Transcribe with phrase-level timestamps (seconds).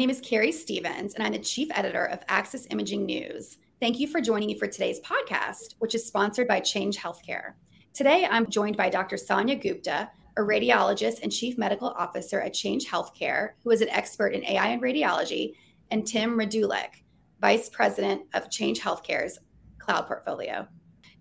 [0.00, 3.58] Name is Keri Stephens, and I'm the Chief Editor of Axis Imaging News.
[3.80, 7.52] Thank you for joining me for today's podcast, which is sponsored by Change Healthcare.
[7.92, 9.18] Today, I'm joined by Dr.
[9.18, 14.28] Sonia Gupta, a radiologist and Chief Medical Officer at Change Healthcare, who is an expert
[14.28, 15.52] in AI and radiology,
[15.90, 17.02] and Tim Rendulic,
[17.42, 19.38] Vice President of Change Healthcare's
[19.78, 20.66] cloud portfolio.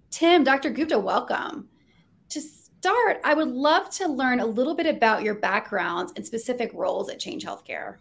[0.09, 0.69] Tim, Dr.
[0.69, 1.67] Gupta, welcome.
[2.29, 6.71] To start, I would love to learn a little bit about your backgrounds and specific
[6.73, 7.97] roles at Change Healthcare.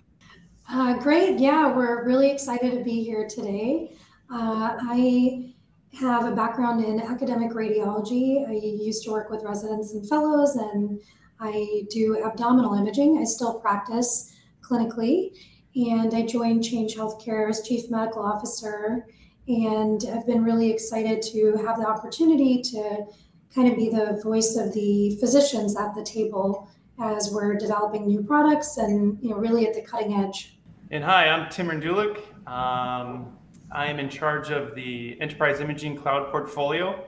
[0.71, 1.39] Uh, great.
[1.39, 3.97] Yeah, we're really excited to be here today.
[4.31, 5.55] Uh, I
[5.95, 8.47] have a background in academic radiology.
[8.47, 11.01] I used to work with residents and fellows, and
[11.41, 13.17] I do abdominal imaging.
[13.19, 15.31] I still practice clinically,
[15.75, 19.07] and I joined Change Healthcare as Chief Medical Officer.
[19.47, 23.07] And I've been really excited to have the opportunity to
[23.55, 26.69] kind of be the voice of the physicians at the table
[27.01, 30.58] as we're developing new products and you know really at the cutting edge.
[30.91, 32.17] And hi, I'm Tim Rendulic.
[32.47, 33.37] Um,
[33.71, 37.05] I am in charge of the enterprise imaging cloud portfolio.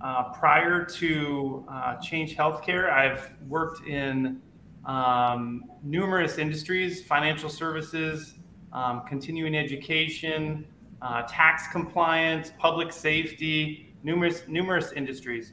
[0.00, 4.42] Uh, prior to uh, Change Healthcare, I've worked in
[4.84, 8.34] um, numerous industries, financial services,
[8.72, 10.66] um, continuing education,
[11.00, 15.52] uh, tax compliance, public safety, numerous numerous industries.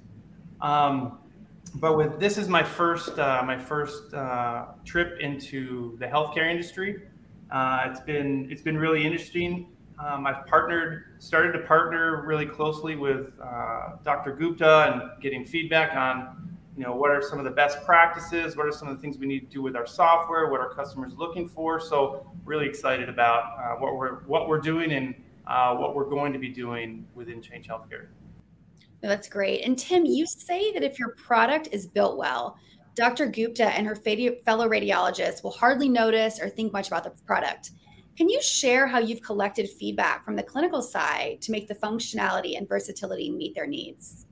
[0.62, 1.19] Um,
[1.75, 7.03] but with this is my first uh, my first uh, trip into the healthcare industry.
[7.52, 9.67] Uh, it's been it's been really interesting.
[10.00, 14.36] Um, I've partnered, started to partner really closely with uh, Dr.
[14.36, 18.68] Gupta and getting feedback on, you know, what are some of the best practices, what
[18.68, 21.14] are some of the things we need to do with our software, what are customers
[21.18, 21.80] looking for.
[21.80, 25.16] So really excited about uh, what we're what we're doing and
[25.47, 28.07] uh, what we're going to be doing within Change Healthcare.
[29.02, 29.63] That's great.
[29.63, 32.57] And Tim, you say that if your product is built well,
[32.97, 33.28] Dr.
[33.28, 37.69] Gupta and her fellow radiologists will hardly notice or think much about the product.
[38.18, 42.57] Can you share how you've collected feedback from the clinical side to make the functionality
[42.57, 44.25] and versatility meet their needs?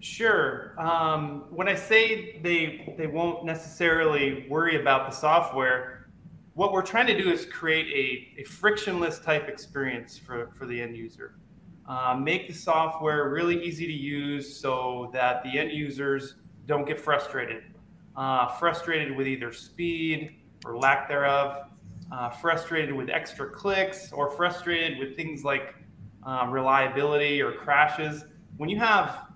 [0.00, 0.74] Sure.
[0.80, 6.08] Um, when I say they they won't necessarily worry about the software,
[6.54, 10.80] what we're trying to do is create a, a frictionless type experience for, for the
[10.80, 11.34] end user.
[11.86, 16.36] Uh, make the software really easy to use so that the end users
[16.66, 17.62] don't get frustrated.
[18.16, 21.68] Uh, frustrated with either speed or lack thereof,
[22.10, 25.74] uh, frustrated with extra clicks, or frustrated with things like
[26.26, 28.24] uh, reliability or crashes.
[28.56, 29.26] When you have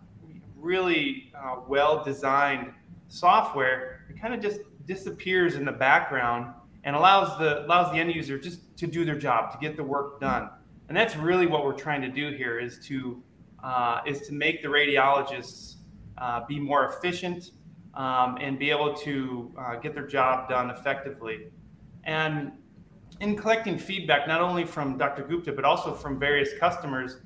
[0.57, 2.73] really uh, well designed
[3.09, 6.55] software, it kind of just disappears in the background
[6.85, 9.85] and allows the allows the end user just to do their job, to get the
[9.85, 10.49] work done.
[10.89, 13.23] And that's really what we're trying to do here is to
[13.63, 15.77] uh, is to make the radiologists
[16.19, 17.51] uh, be more efficient
[17.95, 21.49] um, and be able to uh, get their job done effectively.
[22.05, 22.53] And
[23.21, 25.25] in collecting feedback, not only from Dr.
[25.25, 27.19] Gupta, but also from various customers,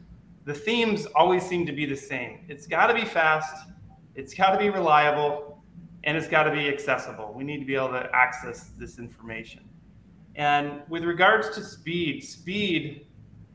[0.45, 2.45] the themes always seem to be the same.
[2.49, 3.69] It's got to be fast,
[4.15, 5.63] it's got to be reliable,
[6.05, 7.33] and it's got to be accessible.
[7.35, 9.69] We need to be able to access this information.
[10.37, 13.07] And with regards to speed, speed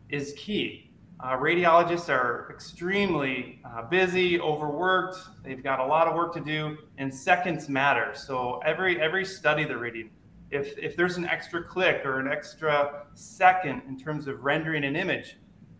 [0.09, 0.88] is key.
[1.21, 5.17] Uh, radiologists are extremely uh, busy, overworked.
[5.43, 8.11] They've got a lot of work to do, and seconds matter.
[8.13, 10.11] So every every study they're reading,
[10.49, 14.95] if if there's an extra click or an extra second in terms of rendering an
[14.95, 15.35] image,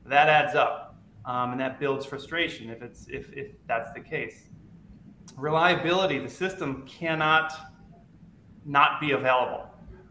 [0.05, 4.49] that adds up, um, and that builds frustration if it's if if that's the case.
[5.37, 7.53] Reliability: the system cannot
[8.65, 9.67] not be available.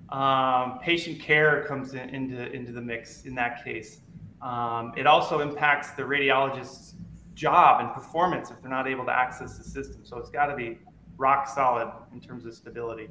[0.09, 4.00] Um, patient care comes in, into into the mix in that case.
[4.43, 6.94] Um, it also impacts the radiologist's
[7.34, 10.04] job and performance if they're not able to access the system.
[10.04, 10.78] So it's got to be
[11.16, 13.09] rock solid in terms of stability.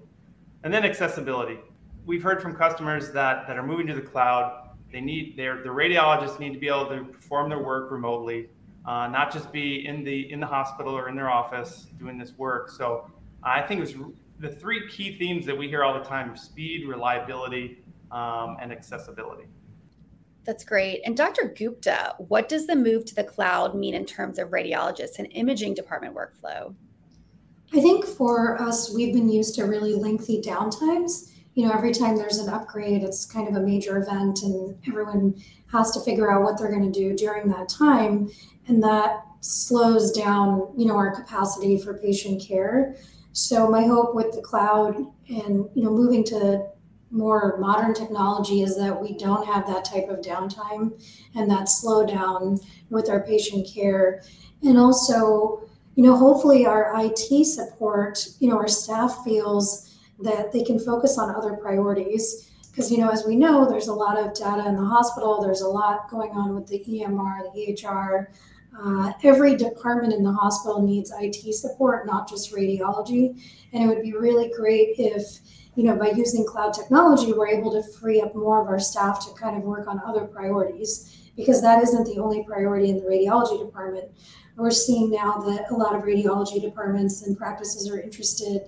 [0.64, 1.60] And then accessibility.
[2.06, 4.70] We've heard from customers that, that are moving to the cloud.
[4.92, 8.50] They need their the radiologists need to be able to perform their work remotely,
[8.86, 12.38] uh, not just be in the in the hospital or in their office doing this
[12.38, 12.70] work.
[12.70, 13.12] So
[13.44, 16.88] I think it was the three key themes that we hear all the time: speed,
[16.88, 19.48] reliability, um, and accessibility.
[20.48, 21.02] That's great.
[21.06, 21.54] And Dr.
[21.56, 25.74] Gupta, what does the move to the cloud mean in terms of radiologists and imaging
[25.74, 26.74] department workflow?
[27.74, 31.34] I think for us, we've been used to really lengthy downtimes.
[31.56, 35.36] You know, every time there's an upgrade, it's kind of a major event, and everyone
[35.70, 38.30] has to figure out what they're going to do during that time.
[38.70, 42.96] And that slows down, you know, our capacity for patient care.
[43.34, 44.96] So my hope with the cloud
[45.28, 46.68] and, you know, moving to
[47.12, 51.02] more modern technology is that we don't have that type of downtime
[51.36, 54.24] and that slowdown with our patient care.
[54.64, 60.64] And also, you know, hopefully our IT support, you know, our staff feels that they
[60.64, 64.34] can focus on other priorities because you know as we know there's a lot of
[64.36, 68.32] data in the hospital there's a lot going on with the emr the ehr
[68.80, 73.42] uh, every department in the hospital needs it support not just radiology
[73.74, 75.40] and it would be really great if
[75.76, 79.26] you know by using cloud technology we're able to free up more of our staff
[79.26, 83.04] to kind of work on other priorities because that isn't the only priority in the
[83.04, 84.10] radiology department
[84.58, 88.62] we're seeing now that a lot of radiology departments and practices are interested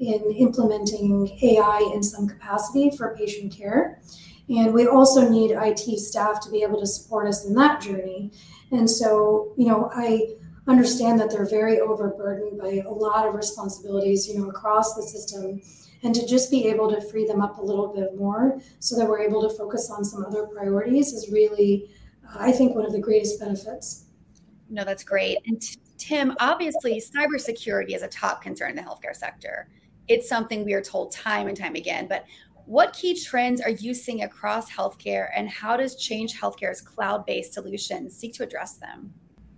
[0.00, 4.00] in implementing AI in some capacity for patient care.
[4.48, 8.32] And we also need IT staff to be able to support us in that journey.
[8.70, 10.34] And so, you know, I
[10.66, 15.62] understand that they're very overburdened by a lot of responsibilities, you know, across the system.
[16.02, 19.08] And to just be able to free them up a little bit more so that
[19.08, 21.90] we're able to focus on some other priorities is really,
[22.38, 24.04] I think, one of the greatest benefits.
[24.68, 25.38] No, that's great.
[25.46, 25.62] And
[25.96, 29.68] Tim, obviously, cybersecurity is a top concern in the healthcare sector
[30.08, 32.06] it's something we are told time and time again.
[32.08, 32.24] But
[32.66, 37.52] what key trends are you seeing across healthcare, and how does Change Healthcare's cloud based
[37.52, 39.12] solutions seek to address them?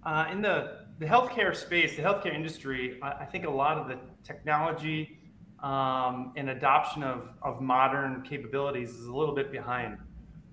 [0.05, 3.89] Uh, in the, the healthcare space, the healthcare industry, I, I think a lot of
[3.89, 5.19] the technology
[5.63, 9.99] um, and adoption of, of modern capabilities is a little bit behind.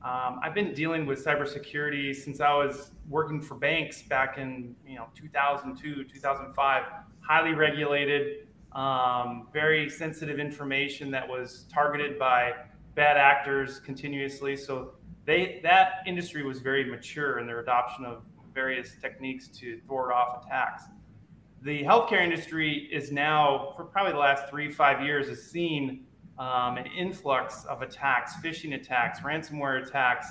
[0.03, 4.95] Um, I've been dealing with cybersecurity since I was working for banks back in you
[4.95, 6.83] know 2002, 2005.
[7.21, 8.42] Highly regulated,
[8.75, 12.53] um, very sensitive information that was targeted by
[12.95, 14.55] bad actors continuously.
[14.55, 14.93] So
[15.25, 18.23] they that industry was very mature in their adoption of
[18.53, 20.83] various techniques to thwart off attacks.
[21.61, 26.05] The healthcare industry is now, for probably the last three five years, has seen
[26.39, 30.27] um, an influx of attacks, phishing attacks, ransomware attacks.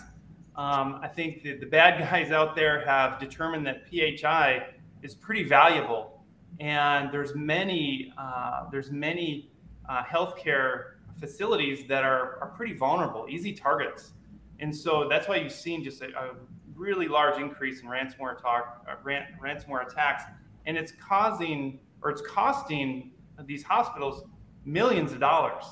[0.57, 4.67] Um, I think the, the bad guys out there have determined that PHI
[5.03, 6.12] is pretty valuable
[6.61, 9.51] and there's many uh, there's many
[9.89, 14.13] uh, healthcare facilities that are, are pretty vulnerable, easy targets,
[14.61, 16.31] and so that's why you've seen just a, a
[16.75, 20.25] really large increase in ransomware talk, uh, ran, ransomware attacks,
[20.67, 23.13] and it's causing or it's costing
[23.45, 24.25] these hospitals
[24.65, 25.65] millions of dollars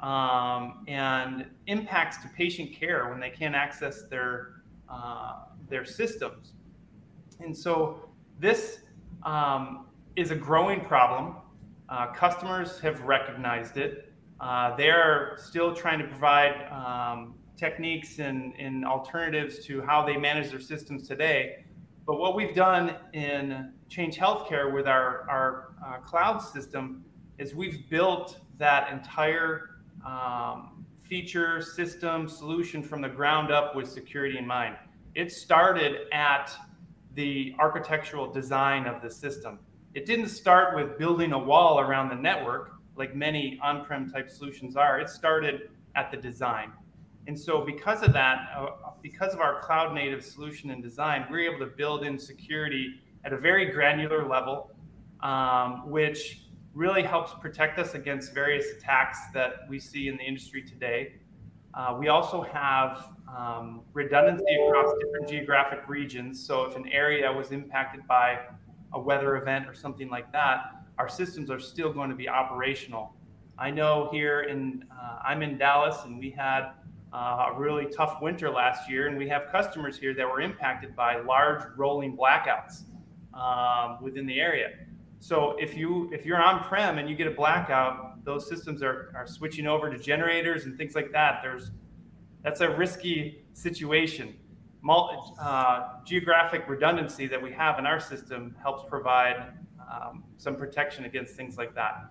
[0.00, 5.36] um, and impacts to patient care when they can't access their uh,
[5.68, 6.52] their systems,
[7.40, 8.08] and so
[8.38, 8.80] this
[9.22, 9.86] um,
[10.16, 11.36] is a growing problem.
[11.88, 14.12] Uh, customers have recognized it.
[14.40, 20.50] Uh, they're still trying to provide um, techniques and, and, alternatives to how they manage
[20.50, 21.64] their systems today.
[22.04, 27.04] But what we've done in Change Healthcare with our, our uh, cloud system
[27.38, 34.36] is we've built that entire um, feature, system, solution from the ground up with security
[34.36, 34.76] in mind.
[35.14, 36.52] It started at
[37.14, 39.60] the architectural design of the system.
[39.94, 44.76] It didn't start with building a wall around the network like many on-prem type solutions
[44.76, 44.98] are.
[44.98, 46.72] It started at the design.
[47.28, 51.48] And so because of that, uh, because of our cloud native solution and design, we're
[51.48, 54.72] able to build in security at a very granular level,
[55.20, 56.40] um, which
[56.74, 61.14] really helps protect us against various attacks that we see in the industry today.
[61.72, 66.44] Uh, we also have um, redundancy across different geographic regions.
[66.44, 68.40] So if an area was impacted by
[68.94, 73.14] a weather event or something like that, our systems are still going to be operational.
[73.58, 76.72] I know here in, uh, I'm in Dallas and we had
[77.12, 80.96] uh, a really tough winter last year, and we have customers here that were impacted
[80.96, 82.82] by large rolling blackouts
[83.34, 84.70] um, within the area.
[85.20, 89.12] So if you if you're on prem and you get a blackout, those systems are,
[89.14, 91.40] are switching over to generators and things like that.
[91.42, 91.70] There's
[92.42, 94.34] that's a risky situation
[94.88, 99.52] uh, geographic redundancy that we have in our system helps provide
[99.90, 102.10] um, some protection against things like that,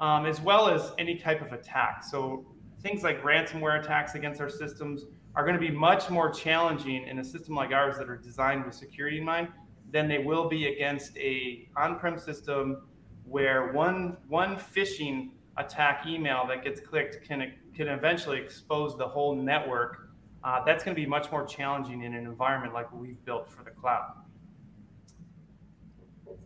[0.00, 2.04] um, as well as any type of attack.
[2.04, 2.46] So
[2.82, 7.18] things like ransomware attacks against our systems are going to be much more challenging in
[7.18, 9.48] a system like ours that are designed with security in mind
[9.90, 12.82] than they will be against a on-prem system
[13.24, 19.34] where one one phishing attack email that gets clicked can can eventually expose the whole
[19.34, 20.11] network
[20.44, 23.62] uh, that's going to be much more challenging in an environment like we've built for
[23.62, 24.12] the cloud.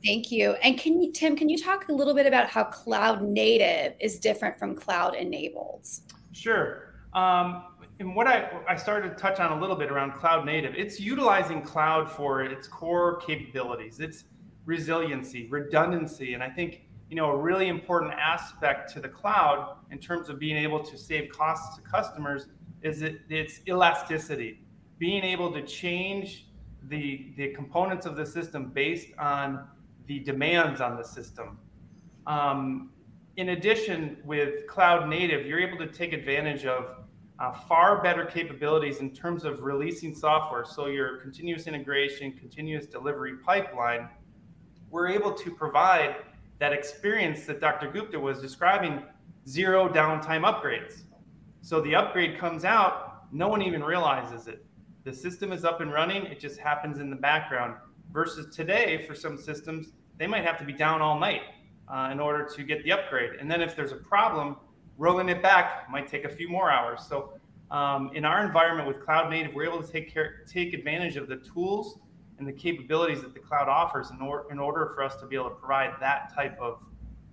[0.04, 0.52] Thank you.
[0.62, 4.18] And can you, Tim, can you talk a little bit about how cloud native is
[4.18, 5.88] different from cloud enabled?
[6.32, 6.94] Sure.
[7.14, 7.64] Um,
[7.98, 11.00] and what I, I started to touch on a little bit around cloud native, it's
[11.00, 14.24] utilizing cloud for its core capabilities, its
[14.66, 16.34] resiliency, redundancy.
[16.34, 20.38] And I think, you know, a really important aspect to the cloud in terms of
[20.38, 22.48] being able to save costs to customers
[22.82, 24.60] is it, its elasticity,
[24.98, 26.46] being able to change
[26.88, 29.66] the, the components of the system based on
[30.06, 31.58] the demands on the system.
[32.26, 32.90] Um,
[33.36, 36.96] in addition, with cloud native, you're able to take advantage of
[37.38, 40.64] uh, far better capabilities in terms of releasing software.
[40.64, 44.08] So your continuous integration, continuous delivery pipeline,
[44.90, 46.16] we're able to provide
[46.58, 47.90] that experience that Dr.
[47.90, 49.02] Gupta was describing,
[49.46, 51.02] zero downtime upgrades.
[51.66, 54.64] So the upgrade comes out, no one even realizes it.
[55.02, 57.74] The system is up and running, it just happens in the background.
[58.12, 61.40] Versus today, for some systems, they might have to be down all night
[61.88, 63.40] uh, in order to get the upgrade.
[63.40, 64.54] And then if there's a problem,
[64.96, 67.00] rolling it back might take a few more hours.
[67.08, 67.32] So
[67.72, 71.26] um, in our environment with cloud native, we're able to take care, take advantage of
[71.26, 71.98] the tools
[72.38, 75.34] and the capabilities that the cloud offers in, or, in order for us to be
[75.34, 76.78] able to provide that type of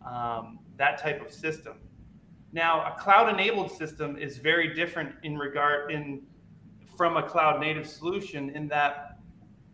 [0.04, 1.76] um, that type of system.
[2.54, 6.22] Now, a cloud-enabled system is very different in regard in
[6.96, 9.18] from a cloud-native solution in that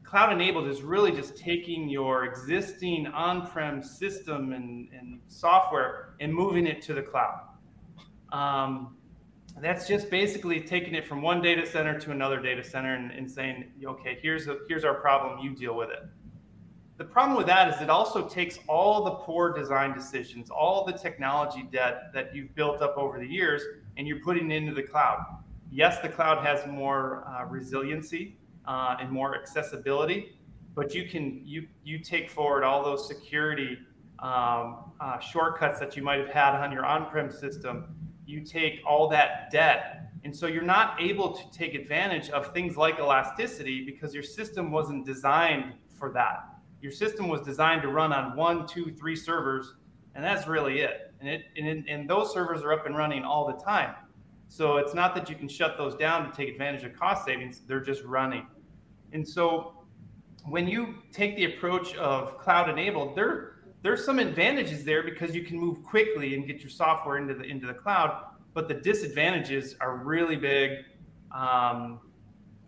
[0.06, 6.82] cloud-enabled is really just taking your existing on-prem system and, and software and moving it
[6.82, 7.42] to the cloud.
[8.32, 8.96] Um,
[9.62, 13.30] that's just basically taking it from one data center to another data center and, and
[13.30, 16.08] saying, okay, here's a, here's our problem, you deal with it.
[17.00, 20.92] The problem with that is it also takes all the poor design decisions, all the
[20.92, 23.64] technology debt that you've built up over the years,
[23.96, 25.26] and you're putting it into the cloud.
[25.72, 30.38] Yes, the cloud has more uh, resiliency uh, and more accessibility,
[30.76, 33.78] but you can you you take forward all those security
[34.20, 37.96] um, uh, shortcuts that you might have had on your on-prem system
[38.30, 40.12] you take all that debt.
[40.24, 44.70] And so you're not able to take advantage of things like elasticity because your system
[44.70, 46.59] wasn't designed for that.
[46.82, 49.74] Your system was designed to run on one, two, three servers,
[50.16, 51.14] and that's really it.
[51.20, 53.96] And, it, and, and those servers are up and running all the time.
[54.48, 57.62] So it's not that you can shut those down to take advantage of cost savings,
[57.68, 58.48] they're just running.
[59.12, 59.84] And so
[60.46, 65.44] when you take the approach of cloud enabled, there there's some advantages there because you
[65.44, 69.76] can move quickly and get your software into the into the cloud but the disadvantages
[69.80, 70.80] are really big
[71.32, 72.00] um,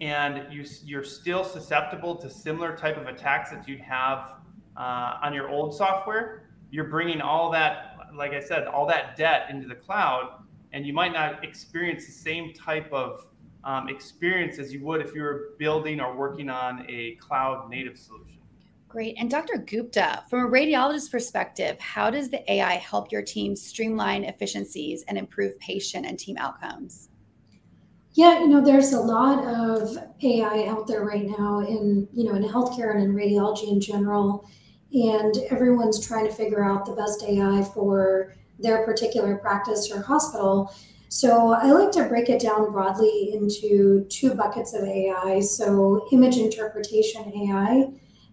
[0.02, 4.34] and you you're still susceptible to similar type of attacks that you'd have
[4.76, 9.48] uh, on your old software you're bringing all that like i said all that debt
[9.50, 10.44] into the cloud
[10.74, 13.28] and you might not experience the same type of
[13.64, 17.98] um, experience as you would if you were building or working on a cloud native
[17.98, 18.38] solution
[18.90, 19.16] Great.
[19.18, 19.58] And Dr.
[19.58, 25.18] Gupta, from a radiologist perspective, how does the AI help your team streamline efficiencies and
[25.18, 27.08] improve patient and team outcomes?
[28.14, 32.36] Yeah, you know, there's a lot of AI out there right now in, you know,
[32.36, 34.46] in healthcare and in radiology in general.
[34.94, 40.74] And everyone's trying to figure out the best AI for their particular practice or hospital.
[41.08, 45.40] So I like to break it down broadly into two buckets of AI.
[45.40, 47.88] So image interpretation AI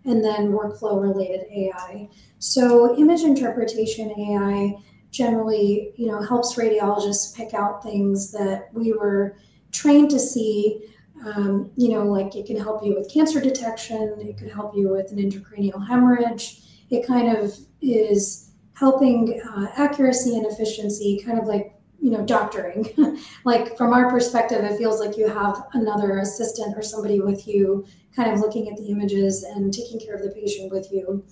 [0.04, 2.08] and then workflow related AI.
[2.40, 4.74] So image interpretation AI
[5.12, 9.36] generally, you know, helps radiologists pick out things that we were
[9.78, 10.82] trained to see.
[11.24, 14.88] Um, you know, like it can help you with cancer detection, it could help you
[14.88, 16.60] with an intracranial hemorrhage.
[16.90, 22.88] It kind of is helping uh, accuracy and efficiency, kind of like you know doctoring
[23.44, 27.84] like from our perspective it feels like you have another assistant or somebody with you
[28.14, 31.24] kind of looking at the images and taking care of the patient with you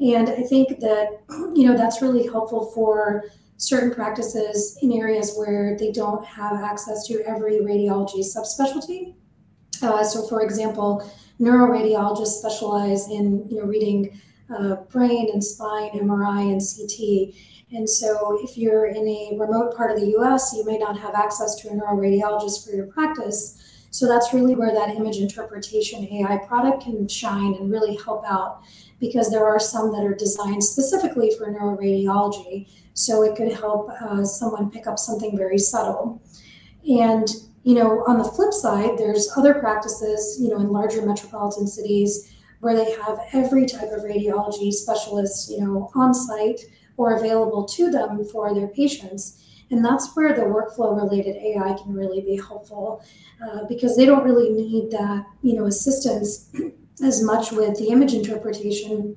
[0.00, 1.22] and i think that
[1.54, 3.24] you know that's really helpful for
[3.56, 9.14] certain practices in areas where they don't have access to every radiology subspecialty
[9.82, 11.08] uh, so for example
[11.40, 14.20] neuroradiologists specialize in you know reading
[14.54, 17.34] uh, brain and spine mri and ct
[17.74, 21.14] and so, if you're in a remote part of the US, you may not have
[21.14, 23.71] access to a neuroradiologist for your practice.
[23.92, 28.64] So, that's really where that image interpretation AI product can shine and really help out
[28.98, 32.68] because there are some that are designed specifically for neuroradiology.
[32.94, 36.20] So, it could help uh, someone pick up something very subtle.
[36.88, 37.28] And
[37.64, 42.34] you know, on the flip side, there's other practices, you know, in larger metropolitan cities
[42.60, 46.60] where they have every type of radiology specialist, you know, on site
[46.96, 49.44] or available to them for their patients.
[49.72, 53.02] And that's where the workflow related AI can really be helpful
[53.42, 56.52] uh, because they don't really need that, you know, assistance
[57.02, 59.16] as much with the image interpretation.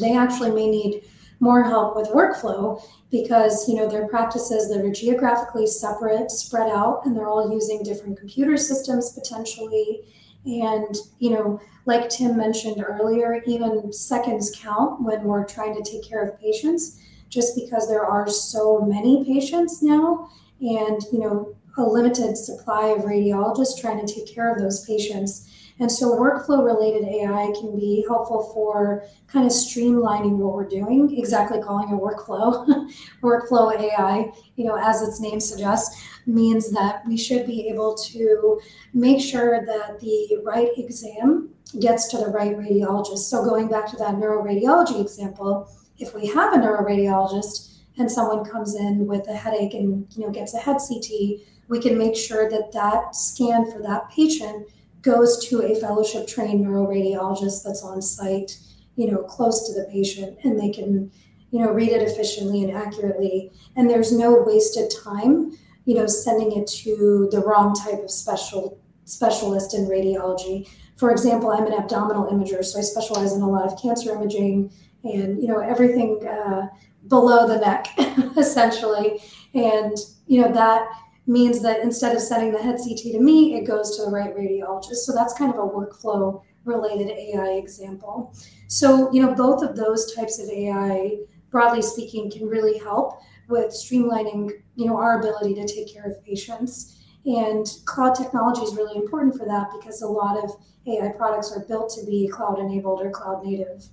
[0.00, 1.04] They actually may need
[1.38, 7.00] more help with workflow because you know their practices that are geographically separate spread out
[7.04, 10.02] and they're all using different computer systems potentially
[10.44, 16.06] and you know like tim mentioned earlier even seconds count when we're trying to take
[16.06, 17.00] care of patients
[17.30, 20.28] just because there are so many patients now
[20.60, 25.48] and you know a limited supply of radiologists trying to take care of those patients
[25.80, 31.18] And so workflow related AI can be helpful for kind of streamlining what we're doing,
[31.18, 32.66] exactly calling it workflow.
[33.22, 38.60] workflow AI, you know, as its name suggests, means that we should be able to
[38.92, 41.48] make sure that the right exam
[41.80, 43.30] gets to the right radiologist.
[43.30, 45.66] So going back to that neuroradiology example,
[46.00, 50.32] if we have a neuroradiologist and someone comes in with a headache and you know
[50.32, 54.66] gets a head CT, we can make sure that that scan for that patient
[55.02, 58.58] goes to a fellowship trained neuroradiologist that's on site,
[58.96, 61.10] you know, close to the patient, and they can,
[61.50, 63.50] you know, read it efficiently and accurately.
[63.76, 65.52] And there's no wasted time,
[65.84, 70.68] you know, sending it to the wrong type of special specialist in radiology.
[70.96, 74.70] For example, I'm an abdominal imager, so I specialize in a lot of cancer imaging
[75.04, 76.68] and you know everything uh,
[77.08, 77.88] below the neck,
[78.36, 79.20] essentially.
[79.54, 80.86] And you know that
[81.26, 84.34] means that instead of sending the head CT to me, it goes to the right
[84.36, 85.04] radiologist.
[85.06, 88.34] So that's kind of a workflow related AI example.
[88.66, 91.18] So, you know, both of those types of AI,
[91.50, 96.22] broadly speaking, can really help with streamlining, you know, our ability to take care of
[96.24, 96.96] patients.
[97.26, 100.50] And cloud technology is really important for that because a lot of
[100.86, 103.84] AI products are built to be cloud enabled or cloud native.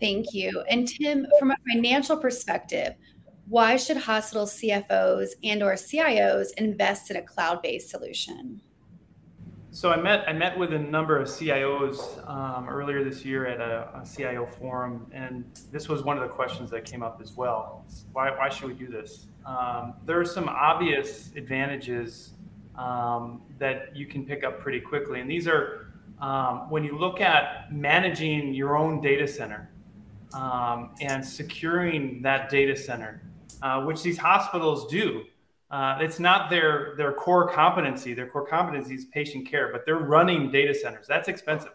[0.00, 0.62] Thank you.
[0.68, 2.94] And Tim, from a financial perspective,
[3.46, 8.60] why should hospital CFOs and or CIOs invest in a cloud-based solution?
[9.70, 13.60] So I met I met with a number of CIOs um, earlier this year at
[13.60, 17.32] a, a, CIO forum, and this was one of the questions that came up as
[17.32, 17.84] well.
[18.12, 19.26] Why, why should we do this?
[19.44, 22.34] Um, there are some obvious advantages
[22.78, 27.20] um, that you can pick up pretty quickly, and these are um, when you look
[27.20, 29.70] at managing your own data center
[30.32, 33.22] um, and securing that data center
[33.64, 35.24] uh, which these hospitals do.
[35.70, 38.12] Uh, it's not their their core competency.
[38.12, 41.06] Their core competency is patient care, but they're running data centers.
[41.06, 41.72] That's expensive.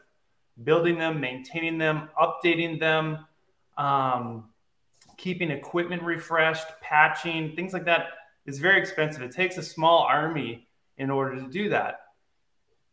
[0.64, 3.26] Building them, maintaining them, updating them,
[3.78, 4.50] um,
[5.18, 8.08] keeping equipment refreshed, patching, things like that
[8.46, 9.24] is very expensive.
[9.24, 12.02] It takes a small army in order to do that.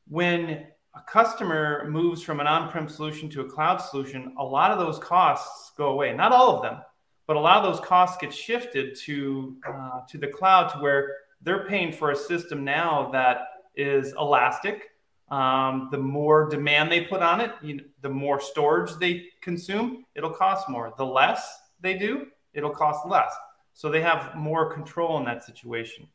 [0.08, 0.66] When
[0.96, 4.98] a customer moves from an on-prem solution to a cloud solution, a lot of those
[4.98, 6.14] costs go away.
[6.14, 6.80] Not all of them,
[7.26, 11.12] but a lot of those costs get shifted to uh, to the cloud to where
[11.42, 14.90] they're paying for a system now that is elastic.
[15.30, 20.04] Um, the more demand they put on it, you know, the more storage they consume,
[20.14, 20.94] it'll cost more.
[20.96, 23.34] The less they do, it'll cost less.
[23.74, 26.08] So they have more control in that situation.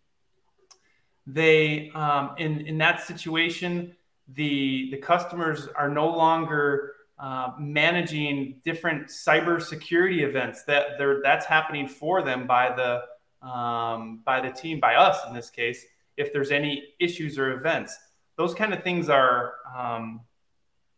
[1.28, 3.96] They um, in in that situation,
[4.34, 11.88] the the customers are no longer uh, managing different cybersecurity events that they're, that's happening
[11.88, 15.86] for them by the um, by the team, by us in this case.
[16.18, 17.98] If there's any issues or events,
[18.38, 20.22] those kind of things are um,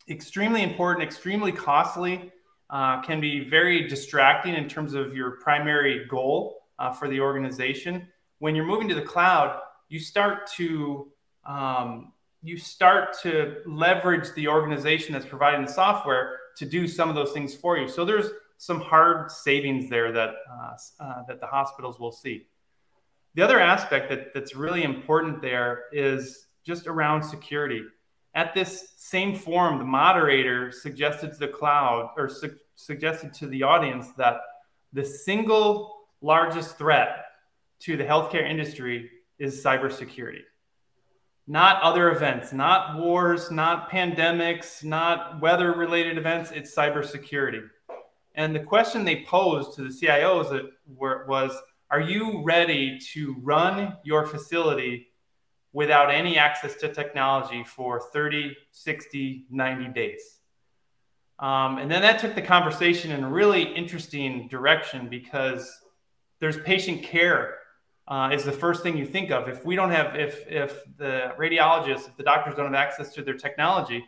[0.09, 2.31] extremely important, extremely costly,
[2.69, 8.07] uh, can be very distracting in terms of your primary goal uh, for the organization.
[8.39, 11.11] When you're moving to the cloud, you start to
[11.45, 17.15] um, you start to leverage the organization that's providing the software to do some of
[17.15, 17.87] those things for you.
[17.87, 22.47] So there's some hard savings there that uh, uh, that the hospitals will see.
[23.35, 27.81] The other aspect that, that's really important there is just around security.
[28.35, 33.63] At this same forum, the moderator suggested to the cloud or su- suggested to the
[33.63, 34.37] audience that
[34.91, 37.25] the single largest threat
[37.79, 40.41] to the healthcare industry is cybersecurity
[41.47, 46.51] not other events, not wars, not pandemics, not weather related events.
[46.51, 47.63] It's cybersecurity.
[48.35, 51.51] And the question they posed to the CIOs was
[51.91, 55.07] Are you ready to run your facility
[55.73, 60.39] without any access to technology for 30, 60, 90 days?
[61.39, 65.69] Um, and then that took the conversation in a really interesting direction because
[66.39, 67.57] there's patient care
[68.07, 69.47] uh, is the first thing you think of.
[69.47, 73.23] If we don't have, if if the radiologists, if the doctors don't have access to
[73.23, 74.03] their technology,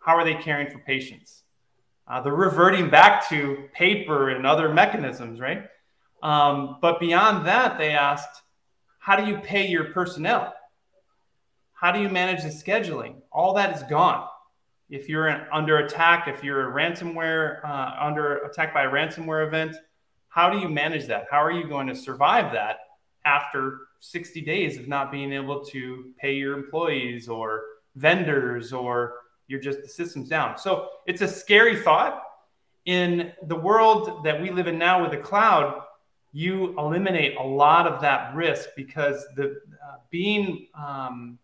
[0.00, 1.42] how are they caring for patients?
[2.06, 5.64] Uh, they're reverting back to paper and other mechanisms, right?
[6.22, 8.42] Um, but beyond that, they asked,
[8.98, 10.54] how do you pay your personnel?
[11.74, 13.16] How do you manage the scheduling?
[13.30, 14.26] All that is gone.
[14.88, 19.76] If you're under attack, if you're a ransomware uh, under attack by a ransomware event,
[20.28, 21.26] how do you manage that?
[21.30, 22.78] How are you going to survive that?
[23.28, 27.62] After 60 days of not being able to pay your employees or
[27.96, 29.14] vendors or
[29.48, 30.56] you're just the system's down.
[30.58, 32.22] So it's a scary thought.
[32.84, 35.82] In the world that we live in now with the cloud,
[36.32, 41.38] you eliminate a lot of that risk because the uh, being um,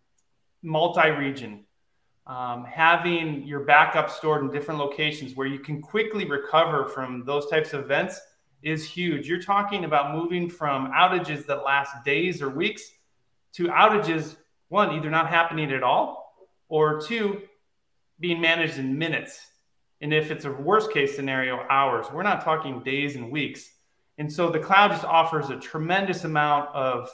[0.63, 1.65] multi-region,
[2.25, 7.47] um, having your backup stored in different locations where you can quickly recover from those
[7.47, 8.19] types of events
[8.65, 9.29] is huge.
[9.29, 12.81] You're talking about moving from outages that last days or weeks
[13.53, 14.35] to outages,
[14.69, 16.35] one, either not happening at all,
[16.67, 17.43] or two,
[18.19, 19.39] being managed in minutes.
[20.01, 22.07] And if it's a worst case scenario, hours.
[22.11, 23.69] We're not talking days and weeks.
[24.17, 27.09] And so the cloud just offers a tremendous amount of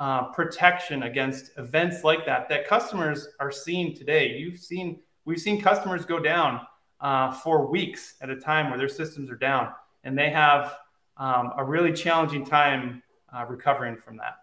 [0.00, 4.36] uh, protection against events like that that customers are seeing today.
[4.36, 6.60] You've seen, we've seen customers go down
[7.00, 10.74] uh, for weeks at a time where their systems are down, and they have
[11.18, 13.02] um, a really challenging time
[13.34, 14.36] uh, recovering from that.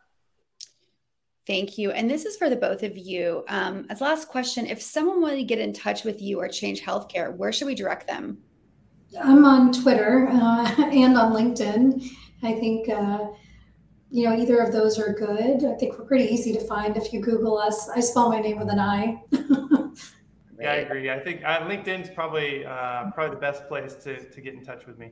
[1.47, 1.91] Thank you.
[1.91, 3.43] And this is for the both of you.
[3.47, 6.81] Um, as last question, if someone wanted to get in touch with you or change
[6.81, 8.39] healthcare, where should we direct them?
[9.21, 12.09] I'm on Twitter uh, and on LinkedIn.
[12.43, 13.27] I think uh,
[14.09, 15.65] you know either of those are good.
[15.65, 17.89] I think we're pretty easy to find if you Google us.
[17.89, 19.21] I spell my name with an I.
[20.59, 21.11] yeah, I agree.
[21.11, 24.85] I think uh, LinkedIn's probably uh, probably the best place to to get in touch
[24.85, 25.11] with me.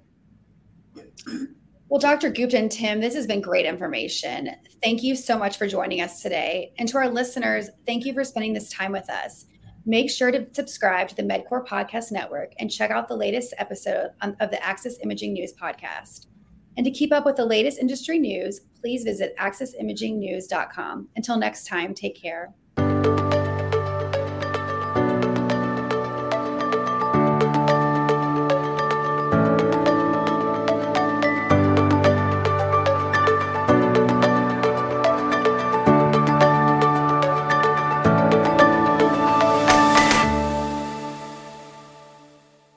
[1.90, 2.32] Well, Dr.
[2.32, 4.50] Gupta and Tim, this has been great information.
[4.82, 6.74] Thank you so much for joining us today.
[6.80, 9.46] And to our listeners, thank you for spending this time with us.
[9.86, 14.12] Make sure to subscribe to the MedQor Podcast Network and check out the latest episode
[14.22, 16.28] of the Axis Imaging News podcast.
[16.78, 21.10] And to keep up with the latest industry news, please visit axisimagingnews.com.
[21.16, 22.54] Until next time, take care.